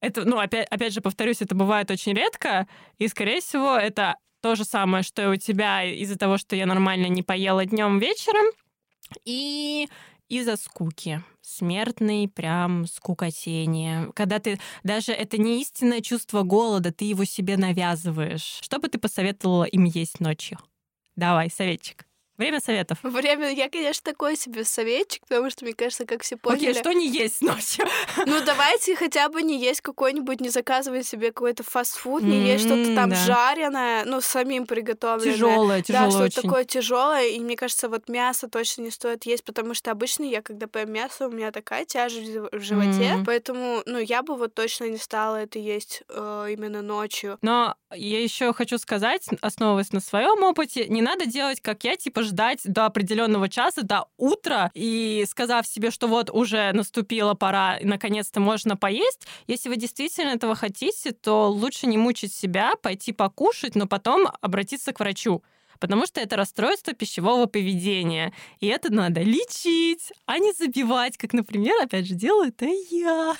это, 0.00 0.24
ну, 0.24 0.38
опять, 0.38 0.68
опять 0.68 0.92
же, 0.92 1.00
повторюсь, 1.00 1.42
это 1.42 1.56
бывает 1.56 1.90
очень 1.90 2.14
редко, 2.14 2.68
и, 2.98 3.08
скорее 3.08 3.40
всего, 3.40 3.74
это 3.74 4.18
то 4.40 4.54
же 4.54 4.64
самое, 4.64 5.02
что 5.02 5.22
и 5.22 5.26
у 5.26 5.36
тебя 5.36 5.82
из-за 5.82 6.18
того, 6.18 6.36
что 6.38 6.54
я 6.54 6.66
нормально 6.66 7.06
не 7.06 7.22
поела 7.22 7.64
днем 7.64 7.98
вечером, 7.98 8.44
и 9.24 9.88
из-за 10.28 10.56
скуки. 10.56 11.22
Смертный 11.42 12.28
прям 12.28 12.86
скукотение. 12.86 14.10
Когда 14.14 14.38
ты... 14.38 14.58
Даже 14.82 15.12
это 15.12 15.38
не 15.38 15.60
истинное 15.60 16.00
чувство 16.00 16.42
голода, 16.42 16.92
ты 16.92 17.04
его 17.04 17.24
себе 17.24 17.56
навязываешь. 17.56 18.60
Что 18.62 18.78
бы 18.78 18.88
ты 18.88 18.98
посоветовала 18.98 19.64
им 19.64 19.84
есть 19.84 20.20
ночью? 20.20 20.58
Давай, 21.16 21.50
советчик. 21.50 22.06
Время 22.36 22.60
советов. 22.60 22.98
Время, 23.02 23.52
я, 23.52 23.68
конечно, 23.68 24.02
такой 24.02 24.36
себе 24.36 24.64
советчик, 24.64 25.22
потому 25.28 25.50
что, 25.50 25.64
мне 25.64 25.74
кажется, 25.74 26.04
как 26.04 26.22
все 26.22 26.36
поняли... 26.36 26.70
Окей, 26.70 26.80
что 26.80 26.92
не 26.92 27.08
есть 27.08 27.40
ночью? 27.42 27.86
Ну, 28.26 28.40
давайте 28.44 28.96
хотя 28.96 29.28
бы 29.28 29.42
не 29.42 29.58
есть 29.58 29.80
какой-нибудь, 29.80 30.40
не 30.40 30.48
заказывать 30.48 31.06
себе 31.06 31.30
какой-то 31.30 31.62
фастфуд, 31.62 32.22
не 32.22 32.38
mm-hmm, 32.38 32.52
есть 32.52 32.64
что-то 32.64 32.94
там 32.94 33.10
да. 33.10 33.16
жареное, 33.16 34.04
ну, 34.04 34.20
самим 34.20 34.66
приготовленное. 34.66 35.34
Тяжелое, 35.34 35.82
тяжелое 35.82 36.04
Да, 36.04 36.10
что-то 36.10 36.24
очень. 36.24 36.42
такое 36.42 36.64
тяжелое, 36.64 37.26
и 37.28 37.40
мне 37.40 37.56
кажется, 37.56 37.88
вот 37.88 38.08
мясо 38.08 38.48
точно 38.48 38.82
не 38.82 38.90
стоит 38.90 39.26
есть, 39.26 39.44
потому 39.44 39.74
что 39.74 39.90
обычно 39.90 40.24
я, 40.24 40.42
когда 40.42 40.66
поем 40.66 40.92
мясо, 40.92 41.28
у 41.28 41.30
меня 41.30 41.52
такая 41.52 41.84
тяжесть 41.84 42.34
в 42.34 42.60
животе, 42.60 42.88
mm-hmm. 42.88 43.24
поэтому, 43.26 43.82
ну, 43.86 43.98
я 43.98 44.22
бы 44.22 44.36
вот 44.36 44.54
точно 44.54 44.84
не 44.84 44.98
стала 44.98 45.36
это 45.36 45.58
есть 45.58 46.02
э, 46.08 46.46
именно 46.50 46.82
ночью. 46.82 47.38
Но 47.42 47.76
я 47.92 48.22
еще 48.22 48.52
хочу 48.52 48.78
сказать, 48.78 49.26
основываясь 49.40 49.92
на 49.92 50.00
своем 50.00 50.42
опыте, 50.42 50.88
не 50.88 51.02
надо 51.02 51.26
делать, 51.26 51.60
как 51.60 51.84
я, 51.84 51.96
типа, 51.96 52.23
ждать 52.24 52.60
до 52.64 52.86
определенного 52.86 53.48
часа, 53.48 53.82
до 53.82 54.06
утра, 54.16 54.70
и 54.74 55.24
сказав 55.28 55.66
себе, 55.66 55.90
что 55.90 56.08
вот 56.08 56.30
уже 56.30 56.72
наступила 56.72 57.34
пора, 57.34 57.76
и 57.76 57.84
наконец-то 57.84 58.40
можно 58.40 58.76
поесть, 58.76 59.26
если 59.46 59.68
вы 59.68 59.76
действительно 59.76 60.30
этого 60.30 60.54
хотите, 60.54 61.12
то 61.12 61.50
лучше 61.50 61.86
не 61.86 61.98
мучить 61.98 62.32
себя, 62.32 62.74
пойти 62.82 63.12
покушать, 63.12 63.74
но 63.74 63.86
потом 63.86 64.26
обратиться 64.40 64.92
к 64.92 65.00
врачу. 65.00 65.42
потому 65.80 66.06
что 66.06 66.20
это 66.20 66.36
расстройство 66.36 66.94
пищевого 66.94 67.46
поведения. 67.46 68.32
И 68.60 68.66
это 68.66 68.92
надо 68.92 69.20
лечить, 69.20 70.12
а 70.24 70.38
не 70.38 70.52
забивать, 70.52 71.16
как, 71.18 71.32
например, 71.32 71.74
опять 71.82 72.06
же, 72.06 72.14
делаю 72.14 72.48
это 72.48 72.66
я. 72.90 73.34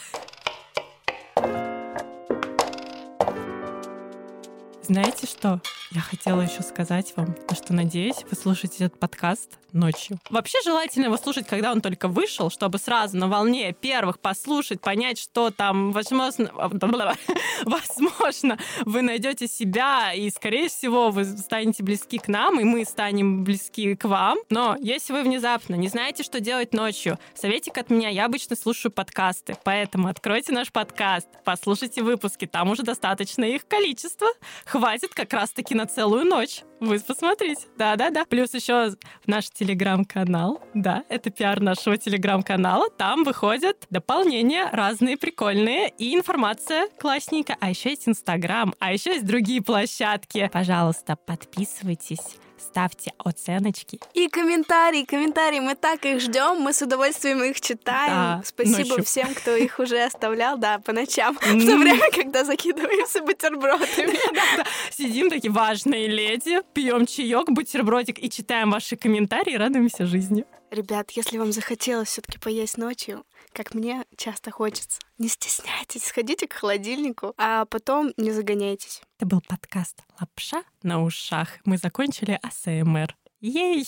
Знаете 4.87 5.27
что? 5.27 5.63
Я 5.93 6.03
хотела 6.03 6.43
еще 6.43 6.63
сказать 6.63 7.15
вам, 7.17 7.35
что 7.55 7.73
надеюсь, 7.73 8.25
вы 8.31 8.37
слушаете 8.37 8.85
этот 8.85 8.99
подкаст 8.99 9.59
ночью. 9.75 10.19
Вообще 10.31 10.59
желательно 10.65 11.07
его 11.07 11.17
слушать, 11.17 11.47
когда 11.47 11.73
он 11.73 11.81
только 11.81 12.09
вышел, 12.09 12.49
чтобы 12.51 12.79
сразу 12.79 13.17
на 13.17 13.29
волне 13.29 13.73
первых 13.73 14.21
послушать, 14.21 14.81
понять, 14.81 15.19
что 15.19 15.51
там, 15.51 15.93
возможно, 15.93 16.51
возможно, 17.65 18.59
вы 18.85 19.03
найдете 19.03 19.49
себя, 19.49 20.13
и, 20.15 20.31
скорее 20.31 20.69
всего, 20.69 21.11
вы 21.11 21.25
станете 21.25 21.83
близки 21.83 22.19
к 22.19 22.29
нам, 22.29 22.61
и 22.61 22.65
мы 22.65 22.85
станем 22.85 23.45
близки 23.45 23.97
к 23.97 24.05
вам. 24.05 24.39
Но 24.49 24.77
если 24.81 25.13
вы 25.13 25.23
внезапно 25.23 25.75
не 25.75 25.89
знаете, 25.89 26.23
что 26.23 26.41
делать 26.41 26.73
ночью, 26.73 27.19
советик 27.35 27.77
от 27.79 27.91
меня, 27.91 28.09
я 28.09 28.27
обычно 28.27 28.57
слушаю 28.57 28.93
подкасты, 28.93 29.57
поэтому 29.65 30.09
откройте 30.09 30.53
наш 30.53 30.71
подкаст, 30.71 31.29
послушайте 31.45 32.03
выпуски, 32.03 32.47
там 32.47 32.71
уже 32.71 32.83
достаточно 32.83 33.45
их 33.45 33.67
количество, 33.67 34.29
хватит 34.75 35.15
как 35.15 35.33
раз-таки 35.33 35.73
на 35.73 35.87
целую 35.87 36.25
ночь. 36.25 36.63
Вы 36.81 36.99
посмотрите. 36.99 37.69
Да-да-да. 37.79 38.25
Плюс 38.25 38.55
еще 38.55 38.91
наш 39.25 39.49
телеграм-канал. 39.51 40.61
Да, 40.75 41.05
это 41.09 41.31
пиар 41.31 41.61
нашего 41.61 41.97
телеграм-канала. 41.97 42.91
Там 42.91 43.23
выходят 43.23 43.87
дополнения 43.91 44.69
разные 44.73 45.17
прикольные 45.17 45.91
и 45.97 46.13
информация 46.17 46.89
классненькая. 46.99 47.57
А 47.61 47.71
еще 47.71 47.91
есть 47.91 48.09
Инстаграм, 48.09 48.75
а 48.81 48.93
еще 48.93 49.13
есть 49.13 49.25
другие 49.25 49.63
площадки. 49.63 50.51
Пожалуйста, 50.53 51.15
подписывайтесь 51.15 52.39
ставьте 52.65 53.13
оценочки. 53.19 54.01
И 54.15 54.29
комментарии, 54.29 55.05
комментарии, 55.05 55.61
мы 55.61 55.75
так 55.75 56.05
их 56.05 56.21
ждем, 56.21 56.61
мы 56.61 56.73
с 56.73 56.83
удовольствием 56.83 57.43
их 57.45 57.61
читаем. 57.61 58.41
Да, 58.41 58.43
Спасибо 58.45 58.89
ночью. 58.89 59.05
всем, 59.05 59.35
кто 59.35 59.55
их 59.55 59.79
уже 59.79 60.03
оставлял, 60.03 60.59
да, 60.59 60.79
по 60.79 60.93
ночам, 60.93 61.37
в 61.37 61.41
то 61.41 61.77
время, 61.77 62.11
когда 62.13 62.45
закидываемся 62.45 63.23
бутербродами. 63.23 64.19
Сидим 64.91 65.31
такие 65.31 65.53
важные 65.53 66.09
леди, 66.09 66.61
пьем 66.73 67.07
чаек, 67.07 67.49
бутербродик 67.51 68.23
и 68.23 68.31
читаем 68.31 68.71
ваши 68.71 68.97
комментарии, 68.97 69.55
радуемся 69.55 70.07
жизни. 70.07 70.45
Ребят, 70.71 71.11
если 71.13 71.39
вам 71.39 71.53
захотелось 71.53 72.09
все-таки 72.09 72.39
поесть 72.39 72.79
ночью, 72.79 73.25
как 73.55 73.73
мне 73.73 74.05
часто 74.17 74.51
хочется, 74.51 75.01
не 75.17 75.29
стесняйтесь, 75.29 76.05
сходите 76.05 76.47
к 76.47 76.53
холодильнику, 76.53 77.35
а 77.39 77.65
потом 77.67 78.13
не 78.17 78.33
загоняйтесь. 78.33 79.01
Это 79.17 79.27
был 79.27 79.41
подкаст 79.41 80.03
«Лапша 80.21 80.65
на 80.83 81.03
ушах». 81.03 81.61
Мы 81.65 81.79
закончили 81.79 82.39
АСМР. 82.43 83.17
Ей! 83.41 83.87